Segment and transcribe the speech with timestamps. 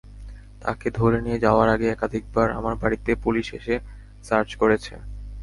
[0.61, 3.75] তাঁকে ধরে নিয়ে যাওয়ার আগে একাধিকবার আমার বাড়িতে পুলিশ এসে
[4.23, 4.93] সার্চ করেছে।